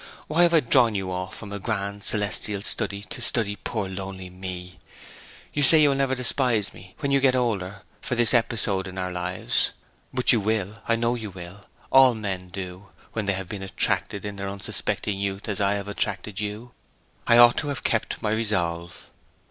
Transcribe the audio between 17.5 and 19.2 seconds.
to have kept my resolve.'